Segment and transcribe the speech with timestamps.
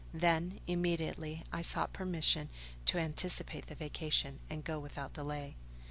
[0.15, 2.49] Then, immediately, I sought permission
[2.85, 5.57] to anticipate the vacation, and go without delay.